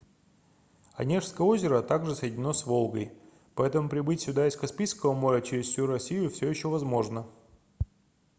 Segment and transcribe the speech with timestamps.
[0.95, 3.11] онежское озеро также соединено с волгой
[3.53, 7.27] поэтому прибыть сюда из каспийского моря через всю россию всё ещё возможно